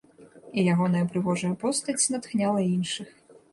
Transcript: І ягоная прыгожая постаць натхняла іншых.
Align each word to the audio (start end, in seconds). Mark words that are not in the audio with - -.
І 0.59 0.63
ягоная 0.75 1.03
прыгожая 1.11 1.53
постаць 1.65 2.09
натхняла 2.17 2.67
іншых. 2.75 3.15